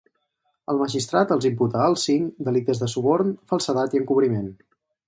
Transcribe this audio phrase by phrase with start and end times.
[0.73, 4.53] El magistrat els imputa als cinc delictes de suborn, falsedat i encobriment.